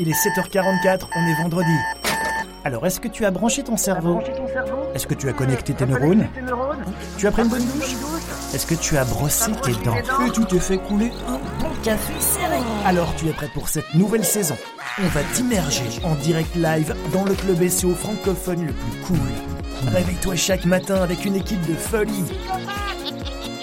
[0.00, 1.76] Il est 7h44, on est vendredi.
[2.64, 4.20] Alors, est-ce que tu as branché ton cerveau
[4.94, 6.28] Est-ce que tu as connecté tes neurones
[7.16, 7.96] Tu as pris une bonne douche
[8.54, 12.12] Est-ce que tu as brossé tes dents Et tu t'es fait couler un bon café
[12.20, 14.56] serré Alors, tu es prêt pour cette nouvelle saison
[15.02, 19.92] On va t'immerger en direct live dans le club SEO francophone le plus cool.
[19.92, 22.24] Réveille-toi chaque matin avec une équipe de folie.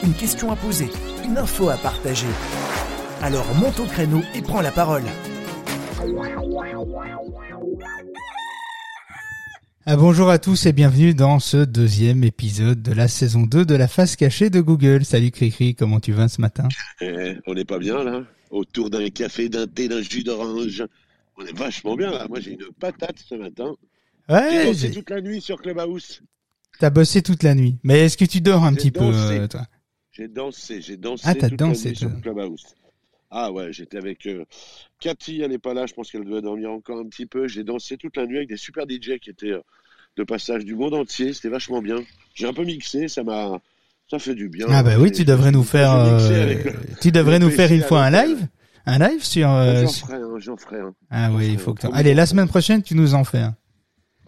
[0.04, 0.92] Une question à poser,
[1.24, 2.28] une info à partager.
[3.22, 5.04] Alors monte au créneau et prends la parole.
[9.88, 13.76] Ah, bonjour à tous et bienvenue dans ce deuxième épisode de la saison 2 de
[13.76, 15.06] la face cachée de Google.
[15.06, 16.68] Salut Cricri, comment tu vas ce matin?
[17.02, 20.84] Eh, on n'est pas bien là Autour d'un café, d'un thé, d'un jus d'orange.
[21.38, 22.26] On est vachement bien là.
[22.28, 23.74] Moi j'ai une patate ce matin.
[24.28, 26.22] Ouais, j'ai- toute la nuit sur Clubhouse.
[26.80, 27.78] t'as bossé toute la nuit.
[27.84, 29.62] Mais est-ce que tu dors un petit peu, euh, toi?
[30.12, 32.10] J'ai dansé, j'ai dansé Ah, t'as dansé, la nuit toi.
[32.10, 32.66] sur Clubhouse.
[33.32, 34.46] Ah ouais, j'étais avec euh,
[35.00, 37.48] Cathy, elle n'est pas là, je pense qu'elle doit dormir encore un petit peu.
[37.48, 39.62] J'ai dansé toute la nuit avec des super DJ qui étaient euh,
[40.18, 41.98] de passage du monde entier, c'était vachement bien.
[42.34, 43.60] J'ai un peu mixé, ça m'a
[44.10, 44.68] ça fait du bien.
[44.70, 48.04] Ah bah oui, tu devrais nous faire, mixé euh, tu devrais nous faire une fois
[48.04, 48.48] un live,
[48.86, 49.50] un live sur.
[49.50, 50.94] euh, J'en ferai un, j'en ferai un.
[51.10, 51.88] Ah oui, il faut que.
[51.92, 53.56] Allez, la semaine prochaine, tu nous en fais un.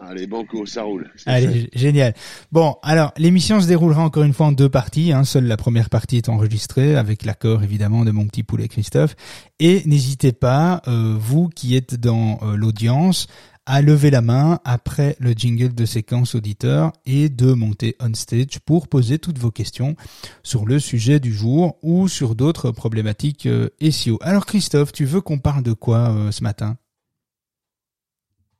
[0.00, 1.10] Allez, banco, ça roule.
[1.26, 2.14] Allez, génial.
[2.52, 5.12] Bon, alors l'émission se déroulera encore une fois en deux parties.
[5.12, 5.24] Hein.
[5.24, 9.16] Seule la première partie est enregistrée avec l'accord évidemment de mon petit poulet Christophe.
[9.58, 13.26] Et n'hésitez pas, euh, vous qui êtes dans euh, l'audience,
[13.68, 18.60] à lever la main après le jingle de séquence auditeur et de monter on stage
[18.64, 19.94] pour poser toutes vos questions
[20.42, 24.18] sur le sujet du jour ou sur d'autres problématiques euh, SEO.
[24.22, 26.78] Alors Christophe, tu veux qu'on parle de quoi euh, ce matin?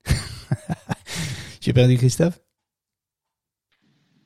[1.68, 2.40] J'ai perdu Christophe?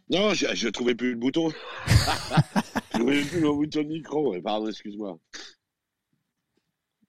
[0.09, 1.51] Non, je, je trouvais plus le bouton.
[1.89, 4.41] je trouvais plus le bouton de micro.
[4.41, 5.19] Pardon, excuse-moi.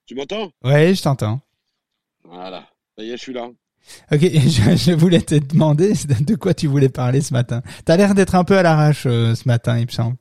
[0.07, 0.51] Tu m'entends?
[0.63, 1.39] Ouais, je t'entends.
[2.23, 2.67] Voilà.
[2.97, 3.47] Ça y est, je suis là.
[4.11, 7.61] Ok, je, je voulais te demander de quoi tu voulais parler ce matin.
[7.85, 10.17] T'as l'air d'être un peu à l'arrache euh, ce matin, il me semble.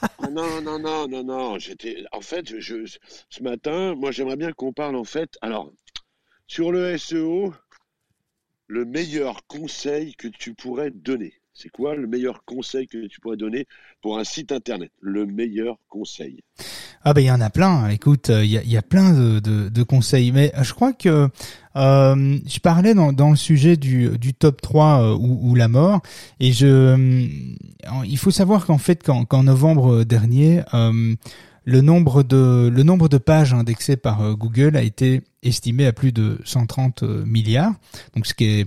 [0.00, 1.58] Ah non, non, non, non, non.
[1.58, 2.04] J'étais.
[2.10, 2.86] En fait, je-
[3.28, 5.36] ce matin, moi, j'aimerais bien qu'on parle en fait.
[5.42, 5.70] Alors,
[6.46, 7.52] sur le SEO,
[8.66, 11.34] le meilleur conseil que tu pourrais donner.
[11.58, 13.66] C'est quoi le meilleur conseil que tu pourrais donner
[14.02, 14.90] pour un site internet?
[15.00, 16.42] Le meilleur conseil.
[17.02, 17.88] Ah ben il y en a plein.
[17.88, 21.30] Écoute, euh, il y a, plein de, conseils, mais euh, je crois que
[21.76, 26.02] euh, je parlais dans, le sujet du, top 3 euh, ou, la mort,
[26.40, 27.28] et je,
[28.04, 33.54] il faut savoir qu'en fait, qu'en novembre dernier, le nombre de le nombre de pages
[33.54, 37.72] indexées par Google a été estimé à plus de 130 milliards.
[38.14, 38.66] Donc ce qui est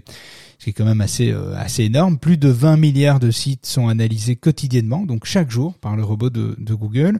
[0.59, 2.19] ce qui est quand même assez euh, assez énorme.
[2.19, 6.29] Plus de 20 milliards de sites sont analysés quotidiennement, donc chaque jour par le robot
[6.29, 7.19] de, Google.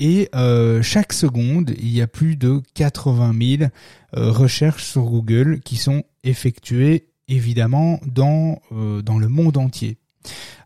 [0.00, 3.70] Et euh, chaque seconde, il y a plus de 80 000
[4.16, 9.96] euh, recherches sur Google qui sont effectuées évidemment dans euh, dans le monde entier.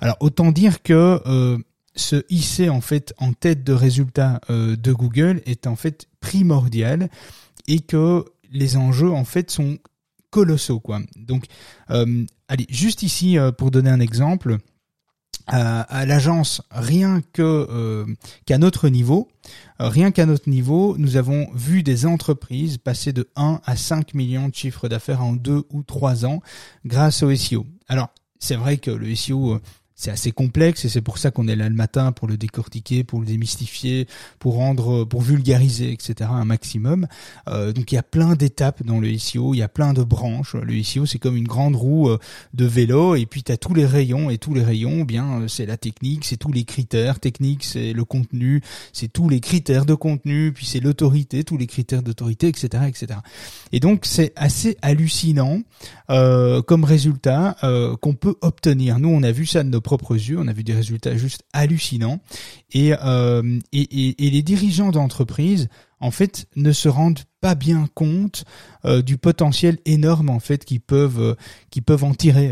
[0.00, 1.58] Alors autant dire que euh,
[1.94, 7.08] se hisser en fait en tête de résultats euh, de Google est en fait primordial
[7.68, 9.78] et que les enjeux en fait sont
[10.30, 11.00] colossaux quoi.
[11.16, 11.44] Donc
[11.90, 14.58] euh, allez juste ici euh, pour donner un exemple
[15.46, 18.04] à, à l'agence rien que euh,
[18.46, 19.28] qu'à notre niveau
[19.80, 24.14] euh, rien qu'à notre niveau nous avons vu des entreprises passer de 1 à 5
[24.14, 26.40] millions de chiffres d'affaires en 2 ou 3 ans
[26.84, 27.66] grâce au SEO.
[27.88, 29.60] Alors c'est vrai que le SEO euh,
[29.96, 33.02] c'est assez complexe et c'est pour ça qu'on est là le matin pour le décortiquer,
[33.02, 34.06] pour le démystifier,
[34.38, 36.30] pour rendre, pour vulgariser, etc.
[36.32, 37.06] un maximum.
[37.48, 40.02] Euh, donc il y a plein d'étapes dans le SEO, il y a plein de
[40.02, 40.54] branches.
[40.54, 42.18] Le SEO c'est comme une grande roue euh,
[42.54, 45.40] de vélo et puis tu as tous les rayons et tous les rayons, eh bien
[45.40, 48.60] euh, c'est la technique, c'est tous les critères techniques, c'est le contenu,
[48.92, 53.20] c'est tous les critères de contenu, puis c'est l'autorité, tous les critères d'autorité, etc., etc.
[53.72, 55.62] Et donc c'est assez hallucinant
[56.10, 58.98] euh, comme résultat euh, qu'on peut obtenir.
[58.98, 61.44] Nous, on a vu ça de nos propres yeux, on a vu des résultats juste
[61.52, 62.18] hallucinants.
[62.72, 65.68] Et, euh, et, les dirigeants d'entreprise,
[66.00, 68.44] en fait, ne se rendent pas bien compte
[68.84, 72.50] euh, du potentiel énorme en fait qu'ils peuvent euh, peuvent en tirer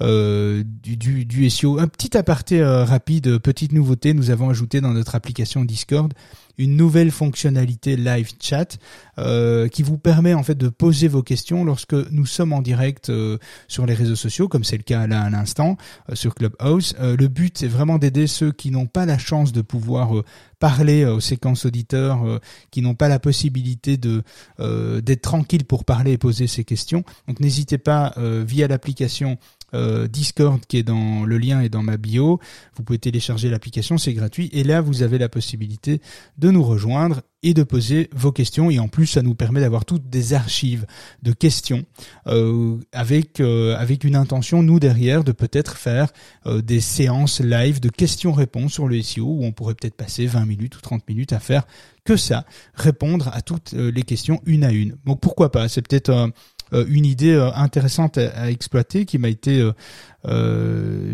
[0.00, 1.78] du, du, SEO.
[1.78, 6.12] Un petit aparté rapide, petite nouveauté, nous avons ajouté dans notre application Discord
[6.58, 8.78] une nouvelle fonctionnalité live chat
[9.18, 13.10] euh, qui vous permet en fait de poser vos questions lorsque nous sommes en direct
[13.10, 13.38] euh,
[13.68, 15.76] sur les réseaux sociaux, comme c'est le cas là à l'instant
[16.10, 16.94] euh, sur Clubhouse.
[17.00, 20.12] Euh, le but c'est vraiment d'aider ceux qui n'ont pas la chance de pouvoir
[20.58, 24.22] parler aux séquences auditeurs, qui n'ont pas la possibilité de
[24.58, 27.04] d'être tranquille pour parler et poser ces questions.
[27.28, 29.38] Donc n'hésitez pas via l'application
[29.74, 32.40] euh, Discord qui est dans le lien est dans ma bio.
[32.76, 34.48] Vous pouvez télécharger l'application, c'est gratuit.
[34.52, 36.00] Et là, vous avez la possibilité
[36.38, 38.70] de nous rejoindre et de poser vos questions.
[38.70, 40.84] Et en plus, ça nous permet d'avoir toutes des archives
[41.22, 41.84] de questions
[42.26, 46.08] euh, avec euh, avec une intention, nous derrière, de peut-être faire
[46.46, 50.44] euh, des séances live de questions-réponses sur le SEO où on pourrait peut-être passer 20
[50.44, 51.68] minutes ou 30 minutes à faire
[52.04, 52.44] que ça,
[52.74, 54.96] répondre à toutes les questions une à une.
[55.06, 55.68] Donc pourquoi pas?
[55.68, 56.30] C'est peut-être
[56.72, 59.68] une idée intéressante à, exploiter qui m'a été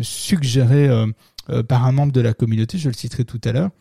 [0.01, 0.89] suggérée
[1.67, 3.71] par un membre de la communauté, je le citerai tout à l'heure.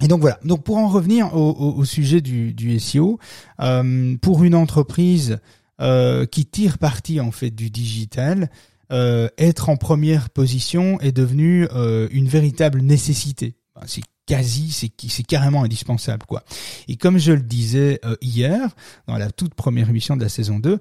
[0.00, 0.38] Et donc voilà.
[0.44, 3.18] Donc pour en revenir au, sujet du, du SEO,
[3.60, 5.40] euh, pour une entreprise
[5.80, 8.50] euh, qui tire parti en fait du digital,
[8.90, 11.68] euh, être en première position est devenu
[12.10, 13.54] une véritable nécessité.
[13.86, 16.42] C'est quasi, c'est c'est carrément indispensable quoi.
[16.86, 18.68] Et comme je le disais hier
[19.06, 20.78] dans la toute première émission de la saison 2,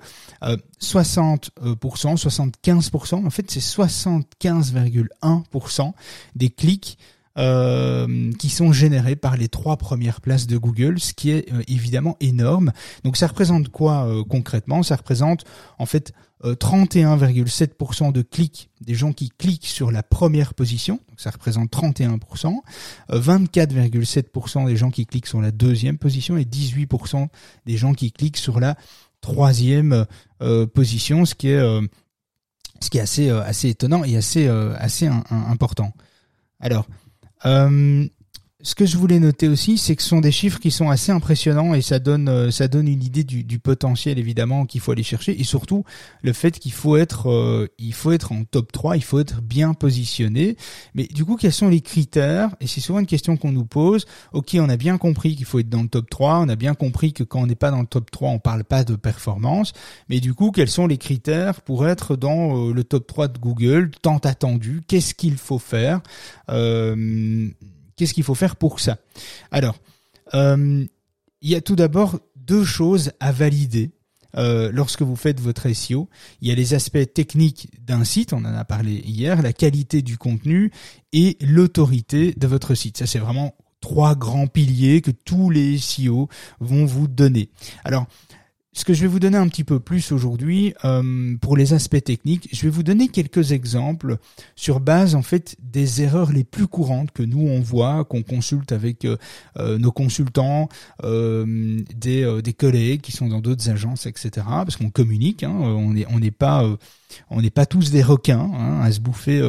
[0.82, 5.94] 60%, 75%, en fait c'est 75,1%
[6.36, 6.98] des clics
[7.38, 11.62] euh, qui sont générés par les trois premières places de Google, ce qui est euh,
[11.68, 12.72] évidemment énorme.
[13.04, 14.82] Donc ça représente quoi euh, concrètement?
[14.82, 15.46] Ça représente
[15.78, 16.14] en fait
[16.44, 22.56] 31,7% de clics des gens qui cliquent sur la première position, donc ça représente 31%,
[23.10, 27.28] 24,7% des gens qui cliquent sur la deuxième position et 18%
[27.66, 28.76] des gens qui cliquent sur la
[29.20, 30.06] troisième
[30.76, 31.60] position, ce qui est
[32.82, 35.92] ce qui est assez assez étonnant et assez assez important.
[36.60, 36.86] Alors,
[37.48, 38.08] euh,
[38.64, 41.12] ce que je voulais noter aussi, c'est que ce sont des chiffres qui sont assez
[41.12, 44.92] impressionnants et ça donne euh, ça donne une idée du, du potentiel évidemment qu'il faut
[44.94, 45.84] aller chercher et surtout
[46.24, 49.44] le fait qu'il faut être euh, il faut être en top 3, il faut être
[49.44, 50.58] bien positionné.
[50.96, 52.50] Mais du coup, quels sont les critères?
[52.60, 54.08] Et c'est souvent une question qu'on nous pose.
[54.34, 56.74] OK, on a bien compris qu'il faut être dans le top 3, on a bien
[56.74, 59.74] compris que quand on n'est pas dans le top 3, on parle pas de performance,
[60.10, 63.38] mais du coup, quels sont les critères pour être dans euh, le top 3 de
[63.38, 64.82] Google tant attendu?
[64.88, 66.02] Qu'est-ce qu'il faut faire?
[66.50, 67.52] Euh,
[67.98, 68.98] Qu'est-ce qu'il faut faire pour ça?
[69.52, 69.78] Alors,
[70.34, 70.86] euh,
[71.42, 73.92] il y a tout d'abord deux choses à valider
[74.36, 76.10] euh, lorsque vous faites votre SEO.
[76.42, 80.02] Il y a les aspects techniques d'un site, on en a parlé hier, la qualité
[80.02, 80.72] du contenu
[81.12, 82.98] et l'autorité de votre site.
[82.98, 86.30] Ça, c'est vraiment trois grands piliers que tous les SEO
[86.60, 87.50] vont vous donner.
[87.84, 88.06] Alors,
[88.78, 92.04] ce que je vais vous donner un petit peu plus aujourd'hui euh, pour les aspects
[92.04, 94.18] techniques, je vais vous donner quelques exemples
[94.56, 98.72] sur base en fait des erreurs les plus courantes que nous on voit, qu'on consulte
[98.72, 99.18] avec euh,
[99.58, 100.70] euh, nos consultants,
[101.02, 104.46] des, collègues qui sont dans d'autres agences, etc.
[104.46, 106.64] Parce qu'on communique, hein, on n'est pas
[107.30, 109.42] on pas tous des requins hein, à se bouffer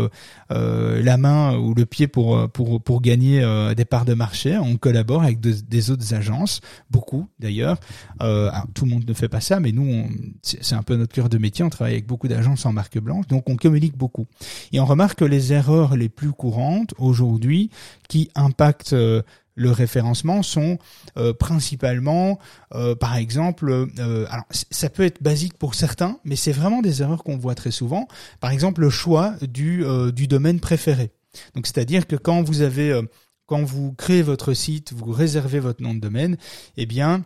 [0.49, 3.43] la main ou le pied pour pour pour gagner
[3.77, 4.57] des parts de marché.
[4.57, 6.61] On collabore avec des autres agences,
[6.91, 7.79] beaucoup d'ailleurs.
[8.75, 10.07] tout le monde ne fait pas ça, mais nous,
[10.43, 11.65] c'est un peu notre cœur de métier.
[11.65, 14.27] On travaille avec beaucoup d'agences en marque blanche, donc on communique beaucoup.
[14.73, 17.71] Et on remarque que les erreurs les plus courantes aujourd'hui
[18.09, 18.95] qui impactent
[19.59, 20.79] le référencement sont
[21.19, 22.39] euh, principalement,
[22.75, 27.03] euh, par exemple, euh, alors ça peut être basique pour certains, mais c'est vraiment des
[27.03, 28.07] erreurs qu'on voit très souvent.
[28.41, 29.85] Par exemple, le choix du,
[30.15, 31.11] du domaine préféré.
[31.55, 32.99] Donc, c'est-à-dire que quand vous avez,
[33.47, 36.37] quand vous créez votre site, vous réservez votre nom de domaine,
[36.77, 37.25] eh bien,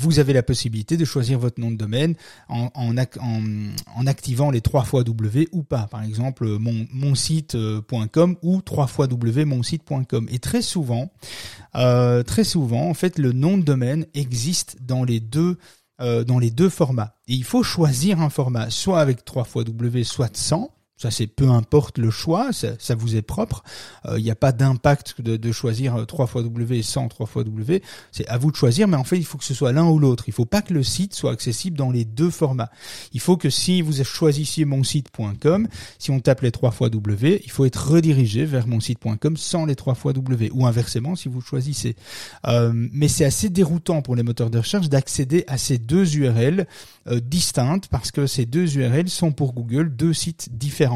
[0.00, 2.14] vous avez la possibilité de choisir votre nom de domaine
[2.48, 5.86] en, en, activant les trois fois W ou pas.
[5.90, 9.60] Par exemple, mon, mon site.com ou trois fois W mon.
[10.30, 11.10] Et très souvent,
[11.76, 15.58] euh, très souvent, en fait, le nom de domaine existe dans les deux
[16.00, 17.14] euh, dans les deux formats.
[17.28, 20.70] Et il faut choisir un format, soit avec trois fois W, soit sans.
[21.00, 23.64] Ça, c'est peu importe le choix, ça, ça vous est propre.
[24.04, 27.42] Il euh, n'y a pas d'impact de, de, choisir 3 fois W sans 3 fois
[27.42, 27.82] W.
[28.12, 29.98] C'est à vous de choisir, mais en fait, il faut que ce soit l'un ou
[29.98, 30.24] l'autre.
[30.26, 32.68] Il ne faut pas que le site soit accessible dans les deux formats.
[33.14, 37.40] Il faut que si vous choisissiez mon site.com, si on tape les 3 fois W,
[37.42, 40.50] il faut être redirigé vers mon site.com sans les 3 fois W.
[40.52, 41.96] Ou inversement, si vous choisissez.
[42.46, 46.66] Euh, mais c'est assez déroutant pour les moteurs de recherche d'accéder à ces deux URL
[47.06, 50.89] euh, distinctes parce que ces deux URL sont pour Google deux sites différents.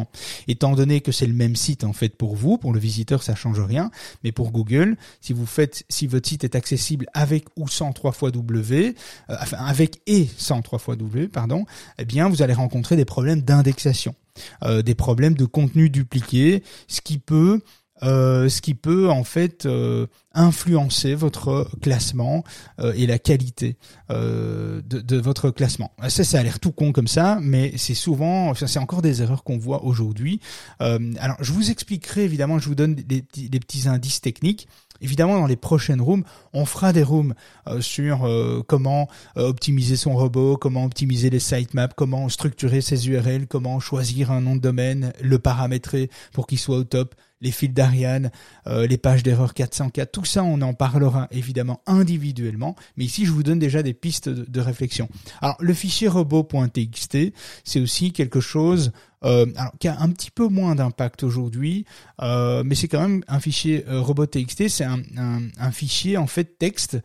[0.48, 3.34] Étant donné que c'est le même site en fait pour vous, pour le visiteur ça
[3.34, 3.90] change rien,
[4.22, 8.12] mais pour Google, si vous faites, si votre site est accessible avec ou sans 3
[8.12, 8.94] fois W,
[9.30, 11.64] euh, enfin avec et sans 3 fois W, pardon,
[11.98, 14.14] eh bien vous allez rencontrer des problèmes d'indexation,
[14.62, 17.60] euh, des problèmes de contenu dupliqué, ce qui peut
[18.02, 22.42] euh, ce qui peut en fait euh, influencer votre classement
[22.80, 23.76] euh, et la qualité
[24.10, 25.92] de, de, votre classement.
[26.08, 29.44] Ça, ça a l'air tout con comme ça, mais c'est souvent, c'est encore des erreurs
[29.44, 30.40] qu'on voit aujourd'hui.
[30.80, 34.68] alors, je vous expliquerai évidemment, je vous donne des, des, petits indices techniques.
[35.00, 37.34] Évidemment, dans les prochaines rooms, on fera des rooms
[37.80, 38.28] sur
[38.68, 44.40] comment optimiser son robot, comment optimiser les sitemaps, comment structurer ses URL, comment choisir un
[44.40, 48.30] nom de domaine, le paramétrer pour qu'il soit au top, les fils d'Ariane,
[48.66, 53.30] euh, les pages d'erreur 404, tout ça, on en parlera évidemment individuellement, mais ici, je
[53.30, 55.08] vous donne déjà des pistes de, réflexion.
[55.42, 57.18] Alors, le fichier robot.txt,
[57.62, 58.92] c'est aussi quelque chose
[59.24, 59.44] euh,
[59.78, 61.84] qui a un petit peu moins d'impact aujourd'hui,
[62.22, 66.98] euh, mais c'est quand même un fichier robot.txt, c'est un, fichier en fait texte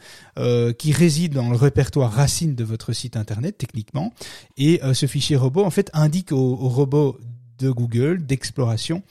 [0.77, 4.13] qui réside dans le répertoire racine de votre site internet techniquement,
[4.57, 7.19] et ce fichier robot en fait indique au robot
[7.57, 9.03] de Google d'exploration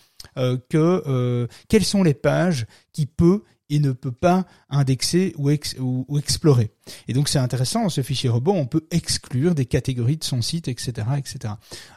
[0.68, 6.70] que quelles sont les pages qui peut et ne peut pas indexer ou, explorer.
[7.06, 10.68] Et donc c'est intéressant, ce fichier robot, on peut exclure des catégories de son site,
[10.68, 11.06] etc.
[11.16, 11.54] etc.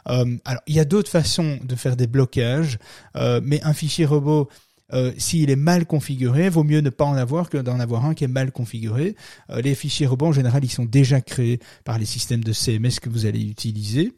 [0.08, 2.78] Euh, alors il y a d'autres façons de faire des blocages,
[3.16, 4.48] euh, mais un fichier robot,
[4.92, 8.14] euh, s'il est mal configuré, vaut mieux ne pas en avoir que d'en avoir un
[8.14, 9.16] qui est mal configuré.
[9.50, 13.00] Euh, les fichiers robots, en général, ils sont déjà créés par les systèmes de CMS
[13.00, 14.12] que vous allez utiliser, euh,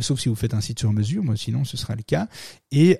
[0.00, 2.28] sauf si vous faites un site sur mesure, moi sinon ce sera le cas.
[2.70, 2.98] Et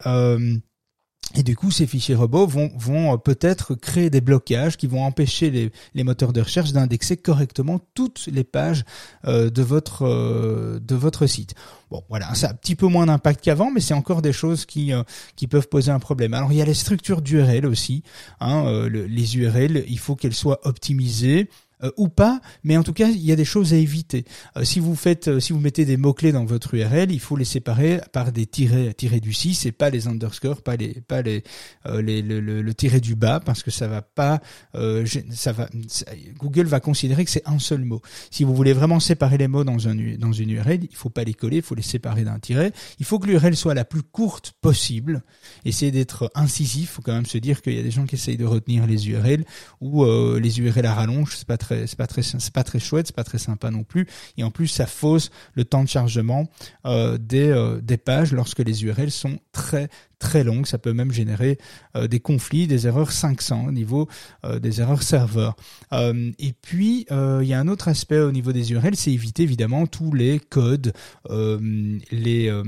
[1.36, 5.02] et du coup, ces fichiers robots vont, vont euh, peut-être créer des blocages qui vont
[5.02, 8.84] empêcher les, les moteurs de recherche d'indexer correctement toutes les pages
[9.24, 11.54] euh, de votre euh, de votre site.
[11.90, 14.64] Bon, voilà, ça a un petit peu moins d'impact qu'avant, mais c'est encore des choses
[14.64, 14.92] qui
[15.36, 16.34] qui peuvent poser un problème.
[16.34, 18.02] Alors, il y a les structures d'URL aussi.
[18.40, 21.48] Hein, les URL, il faut qu'elles soient optimisées.
[21.82, 24.24] Euh, ou pas, mais en tout cas, il y a des choses à éviter.
[24.56, 27.18] Euh, si vous faites, euh, si vous mettez des mots clés dans votre URL, il
[27.18, 31.00] faut les séparer par des tirets, tirés du 6 et pas les underscores, pas les,
[31.00, 31.42] pas les,
[32.00, 34.40] les le, le, du bas, parce que ça va pas,
[35.30, 35.68] ça va,
[36.38, 38.02] Google va considérer que c'est un seul mot.
[38.30, 41.24] Si vous voulez vraiment séparer les mots dans un dans une URL, il faut pas
[41.24, 42.72] les coller, il faut les séparer d'un tiret.
[42.98, 45.22] Il faut que l'URL soit la plus courte possible.
[45.64, 46.90] Essayez d'être incisif.
[46.92, 49.08] Faut quand même se dire qu'il y a des gens qui essayent de retenir les
[49.08, 49.44] URL
[49.80, 53.16] ou les URL à rallonge, c'est pas c'est pas très, c'est pas très chouette, c'est
[53.16, 54.06] pas très sympa non plus.
[54.36, 56.48] Et en plus, ça fausse le temps de chargement
[56.86, 60.66] euh, des, euh, des pages lorsque les URL sont très très longue.
[60.66, 61.58] Ça peut même générer
[61.96, 64.08] euh, des conflits, des erreurs 500 au niveau
[64.44, 65.56] euh, des erreurs serveurs.
[65.92, 69.42] Euh, et puis, il y a un autre aspect au niveau des URL, c'est éviter
[69.42, 70.92] évidemment tous les codes,
[71.30, 72.62] les,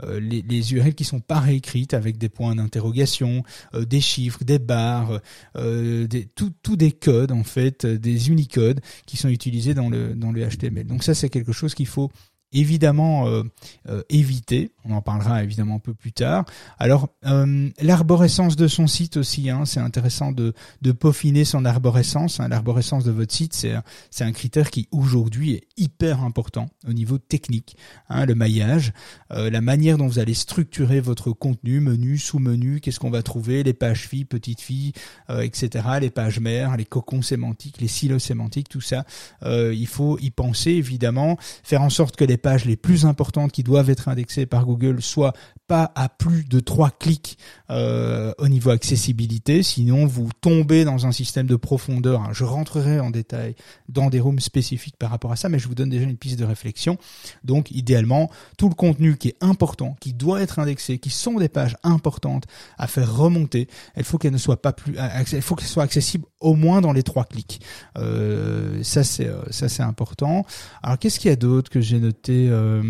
[0.00, 3.42] les, URL qui sont pas réécrites avec des points d'interrogation,
[3.74, 5.20] des chiffres, des barres,
[5.54, 10.86] des, tout, des codes en fait, des unicodes qui sont utilisés dans le HTML.
[10.86, 12.10] Donc ça, c'est quelque chose qu'il faut
[12.52, 13.42] évidemment euh,
[13.88, 14.72] euh, éviter.
[14.84, 16.44] On en parlera évidemment un peu plus tard.
[16.78, 22.40] Alors euh, l'arborescence de son site aussi, hein, c'est intéressant de, de peaufiner son arborescence.
[22.40, 22.48] Hein.
[22.48, 23.74] L'arborescence de votre site, c'est
[24.10, 27.76] c'est un critère qui aujourd'hui est hyper important au niveau technique.
[28.08, 28.92] Hein, le maillage,
[29.30, 33.72] la manière dont vous allez structurer votre contenu, menu, sous-menu, qu'est-ce qu'on va trouver, les
[33.72, 34.92] pages filles, petites filles,
[35.40, 35.86] etc.
[36.00, 39.04] Les pages mères, les cocons sémantiques, les silos sémantiques, tout ça.
[39.44, 43.62] il faut y penser évidemment, faire en sorte que les pages les plus importantes qui
[43.62, 45.32] doivent être indexées par Google soient
[45.72, 47.38] pas à plus de trois clics
[47.70, 52.34] euh, au niveau accessibilité, sinon vous tombez dans un système de profondeur.
[52.34, 53.54] Je rentrerai en détail
[53.88, 56.38] dans des rooms spécifiques par rapport à ça, mais je vous donne déjà une piste
[56.38, 56.98] de réflexion.
[57.42, 61.48] Donc idéalement, tout le contenu qui est important, qui doit être indexé, qui sont des
[61.48, 62.44] pages importantes
[62.76, 64.94] à faire remonter, il faut qu'elle ne soit pas plus,
[65.32, 67.62] il faut qu'elle soit accessible au moins dans les trois clics.
[67.96, 70.44] Euh, ça c'est euh, ça c'est important.
[70.82, 72.82] Alors qu'est-ce qu'il y a d'autre que j'ai noté euh,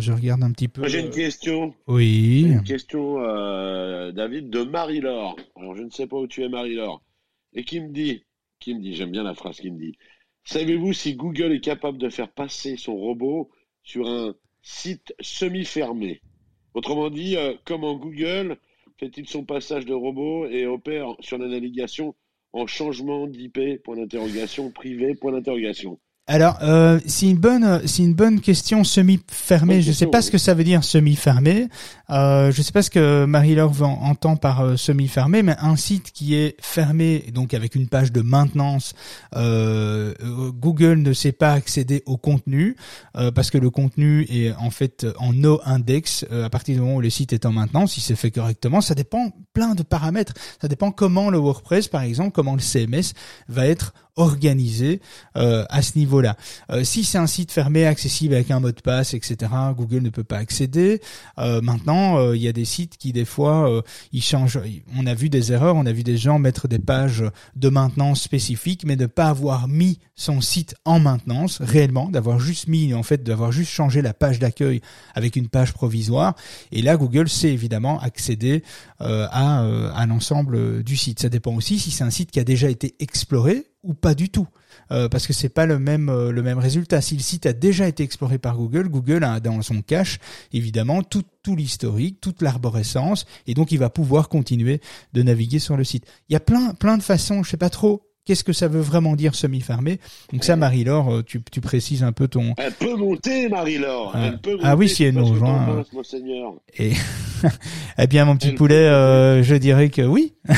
[0.00, 0.88] Je regarde un petit peu.
[0.88, 1.74] J'ai une question.
[1.86, 2.42] Oui.
[2.42, 5.36] Une question, euh, David, de Marie-Laure.
[5.56, 7.02] Alors, je ne sais pas où tu es, Marie-Laure.
[7.54, 8.24] Et qui me dit,
[8.60, 9.96] qui me dit, j'aime bien la phrase qui me dit,
[10.44, 13.50] savez-vous si Google est capable de faire passer son robot
[13.82, 16.20] sur un site semi-fermé?
[16.74, 18.56] Autrement dit, euh, comment Google
[18.98, 22.14] fait-il son passage de robot et opère sur la navigation
[22.52, 25.98] en changement d'IP, point d'interrogation, privé, point d'interrogation
[26.28, 29.82] alors, euh, c'est une bonne, c'est une bonne question semi-fermée.
[29.82, 31.68] Je ne sais pas ce que ça veut dire semi-fermé.
[32.10, 36.12] Euh, je ne sais pas ce que Marie-Laure entend par euh, semi-fermé, mais un site
[36.12, 38.94] qui est fermé, donc avec une page de maintenance,
[39.34, 40.14] euh,
[40.52, 42.76] Google ne sait pas accéder au contenu
[43.34, 47.00] parce que le contenu est en fait en no index à partir du moment où
[47.00, 47.92] le site est en maintenance.
[47.92, 50.34] Si c'est fait correctement, ça dépend plein de paramètres.
[50.60, 53.14] Ça dépend comment le WordPress, par exemple, comment le CMS
[53.48, 55.00] va être organisé
[55.36, 56.36] euh, à ce niveau-là.
[56.70, 60.10] Euh, si c'est un site fermé, accessible avec un mot de passe, etc., Google ne
[60.10, 61.00] peut pas accéder.
[61.38, 64.60] Euh, maintenant, il y a des sites qui des fois ils changent.
[64.96, 67.24] On a vu des erreurs, on a vu des gens mettre des pages
[67.56, 72.68] de maintenance spécifiques, mais ne pas avoir mis son site en maintenance réellement, d'avoir juste
[72.68, 74.80] mis en fait, d'avoir juste changé la page d'accueil
[75.14, 76.34] avec une page provisoire.
[76.70, 78.62] Et là, Google sait évidemment accéder
[79.02, 81.20] à, à l'ensemble du site.
[81.20, 84.28] Ça dépend aussi si c'est un site qui a déjà été exploré ou pas du
[84.28, 84.46] tout.
[84.90, 87.00] Euh, parce que c'est pas le même euh, le même résultat.
[87.00, 90.18] Si le site a déjà été exploré par Google, Google a dans son cache
[90.52, 94.80] évidemment tout tout l'historique, toute l'arborescence, et donc il va pouvoir continuer
[95.12, 96.06] de naviguer sur le site.
[96.28, 98.80] Il y a plein plein de façons, je sais pas trop Qu'est-ce que ça veut
[98.80, 99.98] vraiment dire semi-fermé?
[100.32, 102.54] Donc ça, Marie-Laure, euh, tu, tu, précises un peu ton...
[102.56, 104.12] Elle peut monter, Marie-Laure.
[104.14, 104.26] Ah.
[104.26, 105.84] Elle peut ah oui, si elle nous rejoint.
[106.78, 106.92] Et
[107.98, 110.34] eh bien, mon petit poulet, euh, je dirais que oui.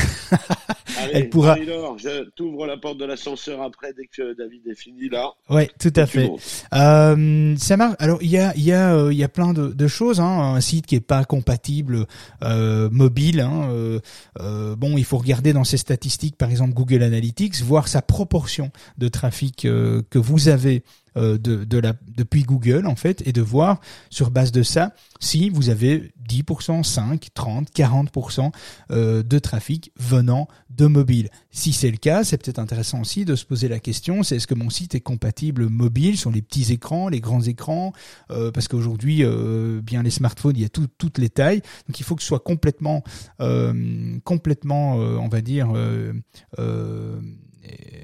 [0.97, 1.55] Allez, elle pourra.
[1.55, 5.31] Je t'ouvre la porte de l'ascenseur après dès que David est fini là.
[5.49, 6.31] Ouais, tout à fait.
[6.73, 7.95] Euh, ça marche.
[7.99, 10.19] Alors il y a il y a euh, il y a plein de, de choses.
[10.19, 10.53] Hein.
[10.55, 12.07] Un site qui est pas compatible
[12.43, 13.39] euh, mobile.
[13.39, 13.69] Hein.
[13.71, 13.99] Euh,
[14.39, 18.71] euh, bon, il faut regarder dans ses statistiques, par exemple Google Analytics voir sa proportion
[18.97, 20.83] de trafic que vous avez
[21.15, 23.79] de, de la, depuis Google en fait et de voir
[24.09, 28.51] sur base de ça si vous avez 10%, 5, 30, 40%
[28.89, 31.29] de trafic venant de mobile.
[31.51, 34.47] Si c'est le cas, c'est peut-être intéressant aussi de se poser la question, c'est est-ce
[34.47, 37.93] que mon site est compatible mobile sur les petits écrans, les grands écrans,
[38.31, 42.03] euh, parce qu'aujourd'hui, euh, bien les smartphones, il y a toutes les tailles, donc il
[42.03, 43.03] faut que ce soit complètement,
[43.39, 45.73] euh, complètement, on va dire,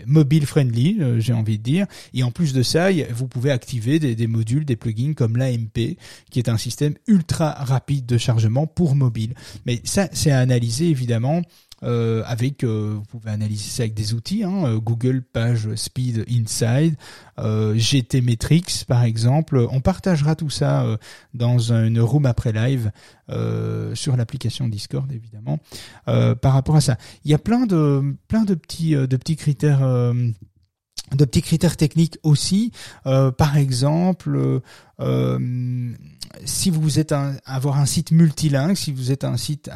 [0.06, 1.88] mobile friendly, euh, j'ai envie de dire.
[2.14, 5.98] Et en plus de ça, vous pouvez activer des modules, des plugins comme l'AMP,
[6.30, 9.34] qui est un système ultra rapide de chargement pour mobile.
[9.66, 11.42] Mais ça, c'est à analyser évidemment
[11.84, 16.26] euh, avec, euh, vous pouvez analyser ça avec des outils, hein, euh, Google Page Speed
[16.30, 16.96] Inside,
[17.76, 19.66] GT Metrics par exemple.
[19.72, 20.86] On partagera tout ça
[21.34, 22.92] dans une room après live
[23.96, 25.58] sur l'application Discord évidemment.
[26.06, 29.80] par rapport à ça, il y a plein de plein de petits de petits critères
[29.80, 32.72] de petits critères techniques aussi.
[33.04, 34.62] par exemple,
[36.46, 39.70] si vous êtes un, avoir un site multilingue, si vous êtes un site,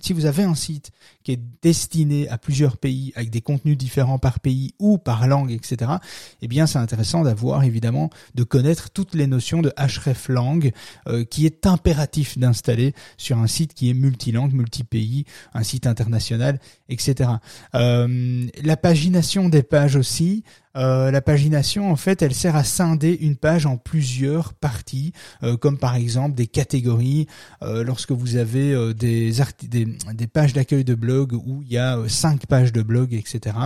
[0.00, 0.90] si vous avez un site
[1.22, 5.52] qui est destiné à plusieurs pays avec des contenus différents par pays ou par langue,
[5.52, 5.92] etc.
[6.40, 10.70] Eh bien, c'est intéressant d'avoir évidemment de connaître toutes les notions de hreflang
[11.08, 15.24] euh, qui est impératif d'installer sur un site qui est multilingue, multi-pays,
[15.54, 17.30] un site international, etc.
[17.74, 20.44] Euh, la pagination des pages aussi.
[20.74, 25.12] Euh, la pagination, en fait, elle sert à scinder une page en plusieurs parties,
[25.60, 27.26] comme par exemple des catégories.
[27.60, 29.32] Lorsque vous avez des,
[29.68, 33.56] des, des, pages d'accueil de blog où il y a cinq pages de blog, etc.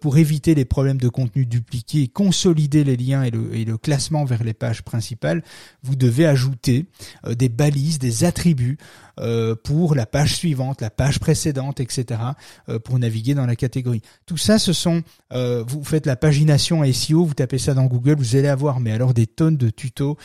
[0.00, 4.24] pour éviter les problèmes de contenu dupliqué, consolider les liens et le, et le classement
[4.24, 5.42] vers les pages principales,
[5.82, 6.86] vous devez ajouter
[7.26, 8.78] des balises, des attributs
[9.18, 12.20] euh, pour la page suivante, la page précédente, etc.
[12.68, 14.02] Euh, pour naviguer dans la catégorie.
[14.26, 15.02] Tout ça, ce sont,
[15.32, 18.92] euh, vous faites la pagination SEO, vous tapez ça dans Google, vous allez avoir, mais
[18.92, 20.18] alors des tonnes de tutos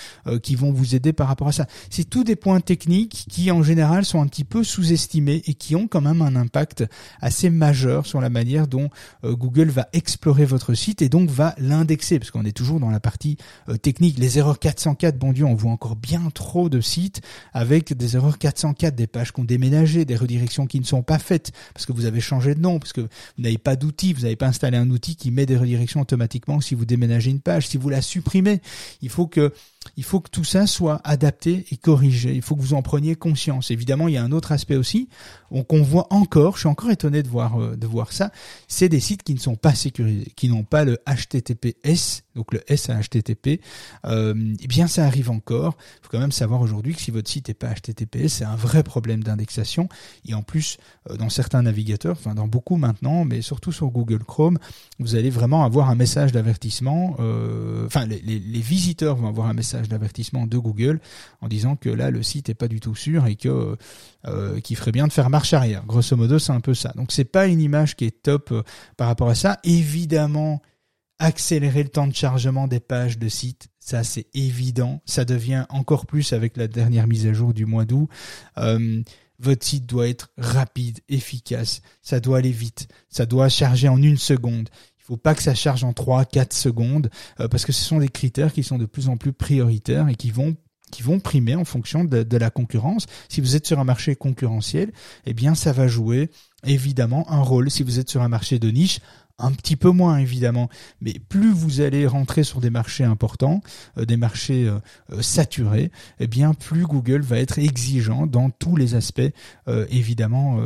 [0.44, 1.68] qui vont vous aider par rapport à ça.
[1.90, 5.76] C'est tous des points techniques qui, en général, sont un petit peu sous-estimés et qui
[5.76, 6.86] ont quand même un impact
[7.22, 8.90] assez majeur sur la manière dont
[9.24, 13.00] Google va explorer votre site et donc va l'indexer, parce qu'on est toujours dans la
[13.00, 13.38] partie
[13.82, 14.18] technique.
[14.18, 17.22] Les erreurs 404, bon Dieu, on voit encore bien trop de sites
[17.54, 21.20] avec des erreurs 404 des pages qui ont déménagé, des redirections qui ne sont pas
[21.20, 23.08] faites parce que vous avez changé de nom, parce que vous
[23.40, 26.76] n'avez pas d'outil, vous n'avez pas installé un outil qui met des redirections automatiquement si
[26.76, 28.62] vous déménagez une page, si vous la supprimez.
[29.02, 29.54] Il faut que
[29.98, 32.34] il faut que tout ça soit adapté et corrigé.
[32.34, 33.72] Il faut que vous en preniez conscience.
[33.72, 35.10] Évidemment, il y a un autre aspect aussi
[35.68, 36.56] qu'on voit encore.
[36.56, 38.32] Je suis encore étonné de voir euh, de voir ça.
[38.68, 42.62] C'est des sites qui ne sont pas sécurisés, qui n'ont pas le HTTPS, donc le
[42.72, 43.62] S à HTTP.
[44.06, 45.78] Euh, eh bien, ça arrive encore.
[45.80, 48.56] Il faut quand même savoir aujourd'hui que si votre site n'est pas HTTPS, c'est un
[48.56, 49.90] vrai problème d'indexation.
[50.26, 50.78] Et en plus,
[51.10, 54.58] euh, dans certains navigateurs, enfin dans beaucoup maintenant, mais surtout sur Google Chrome,
[55.00, 57.16] vous allez vraiment avoir un message d'avertissement.
[57.20, 61.02] Euh, enfin, les, visiteurs vont avoir un message d'avertissement de Google
[61.42, 65.08] en disant que là le site est pas du tout sûr et qu'il ferait bien
[65.08, 65.84] de faire marche arrière.
[65.86, 66.94] Grosso modo, c'est un peu ça.
[66.96, 68.54] Donc c'est pas une image qui est top
[68.98, 69.60] par rapport à ça.
[69.64, 70.62] Évidemment,
[71.22, 75.02] accélérer le temps de chargement des pages de site, ça c'est évident.
[75.06, 78.10] Ça devient encore plus avec la dernière mise à jour du mois d'août.
[78.58, 79.04] Euh,
[79.40, 84.18] votre site doit être rapide, efficace, ça doit aller vite, ça doit charger en une
[84.18, 84.70] seconde.
[85.00, 88.00] Il faut pas que ça charge en 3 4 secondes euh, parce que ce sont
[88.00, 90.56] des critères qui sont de plus en plus prioritaires et qui vont
[90.92, 93.06] qui vont primer en fonction de, de, la concurrence.
[93.30, 94.92] Si vous êtes sur un marché concurrentiel,
[95.26, 96.30] eh bien ça va jouer
[96.66, 97.72] évidemment un rôle.
[97.72, 99.00] Si vous êtes sur un marché de niche,
[99.42, 100.70] un petit peu moins évidemment,
[101.02, 103.62] mais plus vous allez rentrer sur des marchés importants,
[103.98, 104.80] euh, des marchés euh,
[105.12, 109.22] euh, saturés, eh bien plus Google va être exigeant dans tous les aspects
[109.90, 110.60] évidemment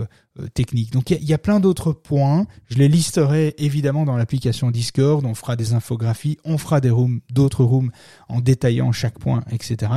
[0.54, 0.92] techniques.
[0.92, 5.36] Donc il y, a plein d'autres points, je les listerai évidemment dans l'application Discord, on
[5.36, 7.92] fera des infographies, on fera des rooms, d'autres rooms
[8.28, 9.92] en détaillant chaque point, etc.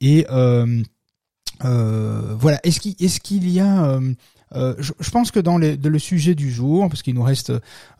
[0.00, 0.26] Et
[1.60, 4.00] voilà, est-ce qu'il est-ce qu'il y a
[4.54, 7.52] euh, je, pense que dans le, le sujet du jour, parce qu'il nous reste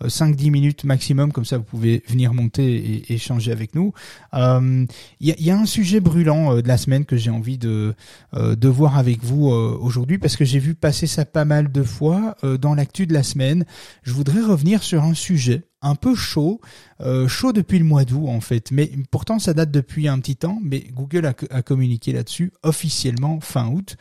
[0.03, 3.93] 5-10 minutes maximum, comme ça vous pouvez venir monter et, échanger avec nous.
[4.33, 4.87] Il
[5.21, 7.95] y, a, y, a, un sujet brûlant de la semaine que j'ai envie de,
[8.35, 12.37] de voir avec vous aujourd'hui, parce que j'ai vu passer ça pas mal de fois
[12.61, 13.65] dans l'actu de la semaine.
[14.03, 16.61] Je voudrais revenir sur un sujet un peu chaud,
[17.01, 20.37] euh, chaud depuis le mois d'août en fait, mais pourtant ça date depuis un petit
[20.37, 23.97] temps, mais Google a, communiqué là-dessus officiellement fin août.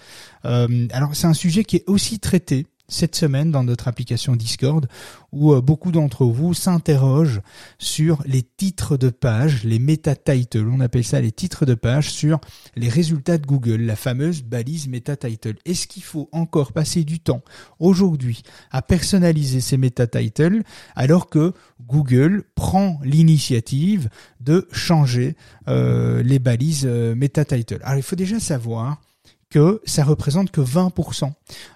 [0.45, 4.87] Euh, alors c'est un sujet qui est aussi traité cette semaine dans notre application Discord
[5.31, 7.41] où euh, beaucoup d'entre vous s'interrogent
[7.77, 12.11] sur les titres de page, les meta titles, on appelle ça les titres de page
[12.11, 12.39] sur
[12.75, 15.55] les résultats de Google, la fameuse balise meta title.
[15.65, 17.41] Est-ce qu'il faut encore passer du temps
[17.79, 20.63] aujourd'hui à personnaliser ces meta titles
[20.95, 25.35] alors que Google prend l'initiative de changer
[25.67, 29.01] euh, les balises euh, meta title Alors il faut déjà savoir
[29.49, 31.31] que ça représente que 20%.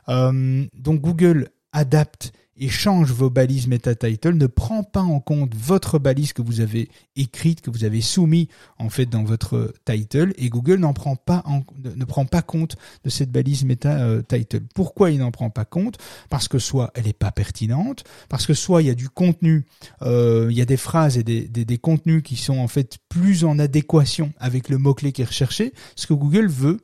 [0.09, 5.55] Euh, donc Google adapte et change vos balises meta title, ne prend pas en compte
[5.55, 10.33] votre balise que vous avez écrite, que vous avez soumis en fait dans votre title,
[10.37, 11.43] et Google n'en prend pas
[11.77, 14.63] ne prend pas compte de cette balise meta title.
[14.75, 15.97] Pourquoi il n'en prend pas compte?
[16.29, 19.65] Parce que soit elle n'est pas pertinente, parce que soit il y a du contenu,
[20.01, 22.97] euh, il y a des phrases et des, des, des contenus qui sont en fait
[23.07, 25.73] plus en adéquation avec le mot clé qui est recherché.
[25.95, 26.79] Ce que Google veut,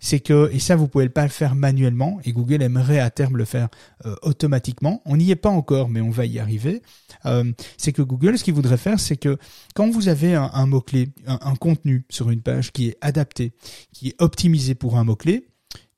[0.00, 3.36] c'est que, et ça vous pouvez pas le faire manuellement, et Google aimerait à terme
[3.36, 3.68] le faire
[4.04, 6.82] euh, automatiquement, on n'y est pas encore, mais on va y arriver,
[7.24, 9.38] euh, c'est que Google, ce qu'il voudrait faire, c'est que
[9.74, 13.52] quand vous avez un, mot-clé, un, contenu sur une page qui est adapté,
[13.92, 15.46] qui est optimisé pour un mot-clé,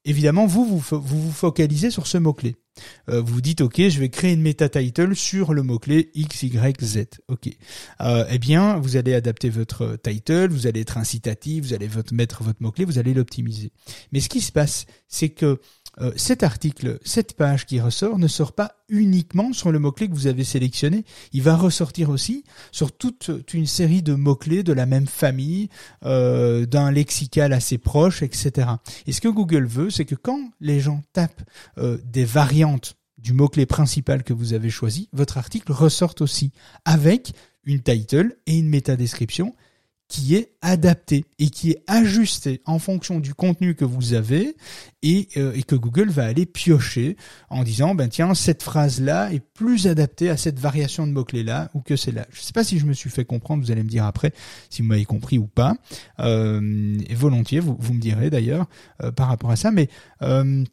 [0.05, 2.57] évidemment, vous, vous vous focalisez sur ce mot-clé.
[3.09, 6.43] Euh, vous dites ok, je vais créer une meta title sur le mot clé x
[6.43, 7.07] y z.
[7.29, 7.49] Ok.
[8.01, 12.43] Euh, eh bien, vous allez adapter votre title, vous allez être incitatif, vous allez mettre
[12.43, 13.73] votre mot clé, vous allez l'optimiser.
[14.13, 15.61] Mais ce qui se passe, c'est que
[16.01, 20.15] euh, cet article, cette page qui ressort ne sort pas uniquement sur le mot-clé que
[20.15, 24.87] vous avez sélectionné, il va ressortir aussi sur toute une série de mots-clés de la
[24.87, 25.69] même famille,
[26.05, 28.69] euh, d'un lexical assez proche, etc.
[29.07, 31.43] Et ce que Google veut, c'est que quand les gens tapent
[31.79, 36.53] euh, des variantes du mot-clé principal que vous avez choisi, votre article ressorte aussi
[36.85, 37.33] avec
[37.65, 39.55] une title et une métadescription
[40.09, 44.57] qui est adapté et qui est ajusté en fonction du contenu que vous avez
[45.03, 47.17] et, euh, que Google va aller piocher
[47.51, 51.25] en disant ben tiens cette phrase là est plus adaptée à cette variation de mots
[51.25, 52.27] clés là ou que c'est là.
[52.33, 54.33] Je sais pas si je me suis fait comprendre, vous allez me dire après
[54.71, 55.77] si vous m'avez compris ou pas.
[56.21, 58.67] Euh, volontiers, vous, vous me direz d'ailleurs
[59.03, 59.89] euh, par rapport à ça, mais
[60.23, 60.65] euh,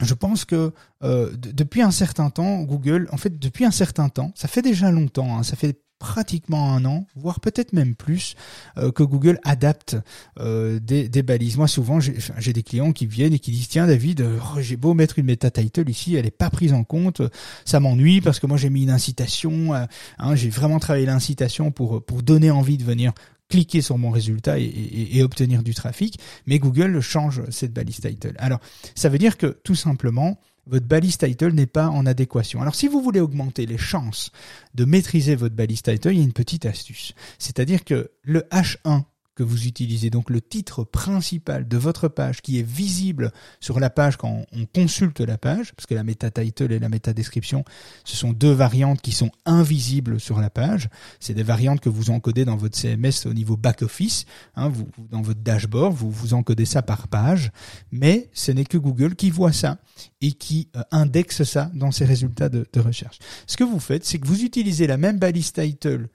[0.00, 4.46] je pense que depuis un certain temps, Google, en fait, depuis un certain temps, ça
[4.46, 8.34] fait déjà longtemps, hein, ça fait pratiquement un an, voire peut-être même plus,
[8.78, 9.96] euh, que Google adapte
[10.40, 11.58] euh, des, balises.
[11.58, 14.76] Moi, souvent, j'ai des clients qui viennent et qui disent tiens, David, euh, oh, j'ai
[14.76, 17.22] beau mettre une meta title ici, elle est pas prise en compte,
[17.66, 22.02] ça m'ennuie parce que moi j'ai mis une incitation, hein, j'ai vraiment travaillé l'incitation pour
[22.02, 23.12] pour donner envie de venir
[23.50, 28.34] cliquer sur mon résultat et, obtenir du trafic, mais Google change cette balise title.
[28.38, 28.60] Alors,
[28.94, 32.60] ça veut dire que tout simplement, votre balise title n'est pas en adéquation.
[32.60, 34.30] Alors si vous voulez augmenter les chances
[34.74, 37.14] de maîtriser votre balise title, il y a une petite astuce.
[37.38, 39.04] C'est-à-dire que le H1
[39.40, 43.88] que vous utilisez, donc le titre principal de votre page qui est visible sur la
[43.88, 47.64] page quand on consulte la page, parce que la meta title et la meta description,
[48.04, 50.90] ce sont deux variantes qui sont invisibles sur la page.
[51.20, 54.26] C'est des variantes que vous encodez dans votre CMS au niveau back office,
[54.56, 54.70] hein,
[55.10, 57.50] dans votre dashboard, vous vous encodez ça par page,
[57.92, 59.78] mais ce n'est que Google qui voit ça
[60.20, 63.18] et qui euh, indexe ça dans ses résultats de recherche.
[63.46, 66.10] Ce que vous faites, c'est que vous utilisez la même balise title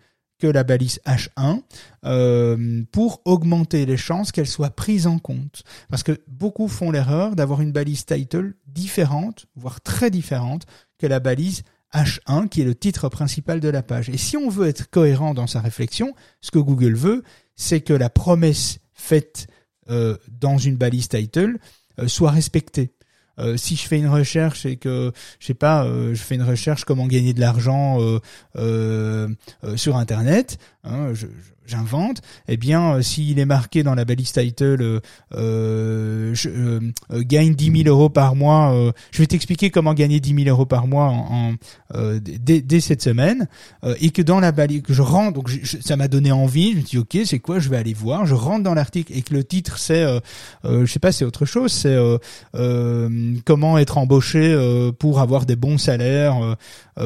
[0.47, 1.62] la balise H1
[2.05, 5.63] euh, pour augmenter les chances qu'elle soit prise en compte.
[5.89, 10.65] Parce que beaucoup font l'erreur d'avoir une balise title différente, voire très différente,
[10.97, 14.10] que la balise H1 qui est le titre principal de la page.
[14.10, 17.23] Et si on veut être cohérent dans sa réflexion, ce que Google veut,
[17.55, 19.47] c'est que la promesse faite
[19.89, 21.60] euh, dans une balise title
[21.99, 22.94] euh, soit respectée.
[23.39, 26.43] Euh, si je fais une recherche et que je sais pas, euh, je fais une
[26.43, 27.99] recherche comment gagner de l'argent
[28.55, 29.27] euh,
[29.75, 31.27] sur internet, hein, je,
[31.67, 34.99] j'invente, eh bien, euh, s'il est marqué dans la balise title, euh,
[35.34, 36.80] euh, je, euh,
[37.12, 38.73] gagne 10 000 euros par mois,
[39.12, 41.54] je vais t'expliquer comment gagner 10 000 euros par mois en,
[42.19, 43.47] dès, dès, cette semaine,
[43.99, 45.49] et que dans la balise, que je rentre, donc
[45.82, 48.36] ça m'a donné envie, je me dis ok, c'est quoi, je vais aller voir, je
[48.36, 50.06] rentre dans l'article et que le titre c'est,
[50.63, 51.97] je sais pas, c'est autre chose, c'est
[53.45, 56.58] comment être embauché pour avoir des bons salaires,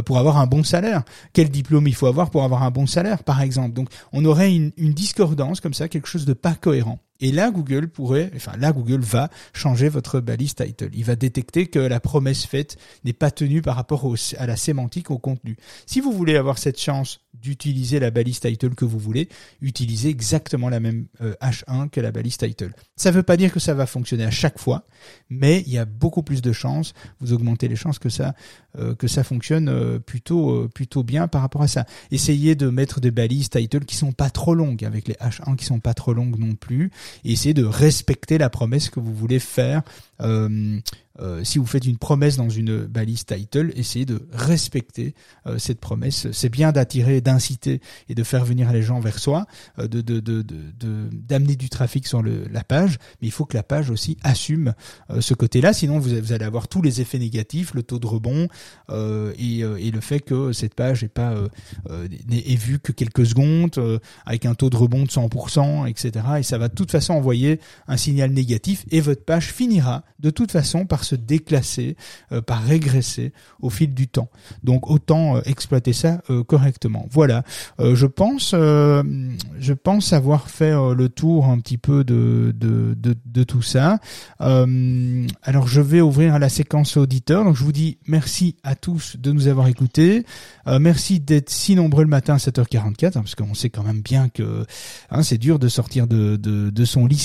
[0.06, 3.24] pour avoir un bon salaire, quel diplôme il faut avoir pour avoir un bon salaire,
[3.24, 3.74] par exemple.
[3.74, 6.99] Donc, on aurait une, discordance comme ça, quelque chose de pas cohérent.
[7.19, 10.89] Et là, Google pourrait, enfin là, Google va changer votre balise title.
[10.93, 15.12] Il va détecter que la promesse faite n'est pas tenue par rapport à la sémantique,
[15.12, 15.58] au contenu.
[15.86, 19.29] Si vous voulez avoir cette chance d'utiliser la balise title que vous voulez,
[19.62, 22.73] utilisez exactement la même H1 euh, que la balise title.
[22.95, 24.86] Ça ne veut pas dire que ça va fonctionner à chaque fois,
[25.29, 28.34] mais il y a beaucoup plus de chances, vous augmentez les chances que ça
[28.77, 31.86] euh, que ça fonctionne euh, plutôt plutôt bien par rapport à ça.
[32.12, 35.65] Essayez de mettre des balises title qui sont pas trop longues avec les H1 qui
[35.65, 36.91] sont pas trop longues non plus
[37.24, 39.84] et essayez de respecter la promesse que vous voulez faire
[41.22, 45.13] euh, si vous faites une promesse dans une balise title, essayez de respecter
[45.48, 46.28] euh, cette promesse.
[46.32, 49.45] C'est bien d'attirer, d'inciter et de faire venir les gens vers soi,
[49.80, 50.02] euh, de
[51.12, 54.74] d'amener du trafic sur la page, mais il faut que la page aussi assume
[55.19, 58.48] ce côté-là, sinon vous, allez avoir tous les effets négatifs, le taux de rebond
[58.89, 61.36] et, et, le fait que cette page n'est pas
[62.32, 66.26] est vue que quelques secondes, avec un taux de rebond de 100%, etc.
[66.39, 70.29] Et ça va de toute façon envoyer un signal négatif et votre page finira de
[70.29, 71.95] toute façon par se déclasser,
[72.31, 73.31] euh, par régresser
[73.62, 74.29] au fil du temps.
[74.63, 77.07] Donc autant euh, exploiter ça euh, correctement.
[77.12, 77.43] Voilà,
[77.79, 83.99] je pense, je pense avoir fait le tour un petit peu de, de tout ça.
[84.39, 87.43] alors je vais ouvrir la séquence auditeur.
[87.43, 90.25] Donc je vous dis merci à tous de nous avoir écoutés.
[90.79, 94.29] merci d'être si nombreux le matin à 7h44 hein, parce qu'on sait quand même bien
[94.29, 94.65] que
[95.09, 97.19] hein, c'est dur de sortir de, de, de son lit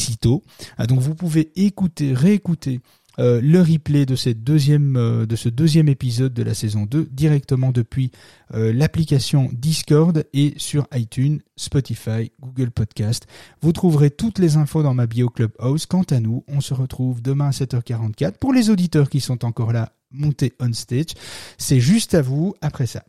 [0.79, 2.81] ah, donc vous pouvez écouter, réécouter
[3.21, 8.11] euh, le replay euh, de ce deuxième épisode de la saison 2 directement depuis
[8.55, 13.27] euh, l'application Discord et sur iTunes, Spotify, Google Podcast.
[13.61, 15.87] Vous trouverez toutes les infos dans ma bio Clubhouse.
[15.87, 18.33] Quant à nous, on se retrouve demain à 7h44.
[18.33, 21.15] Pour les auditeurs qui sont encore là, montez on stage.
[21.57, 23.05] C'est juste à vous après ça.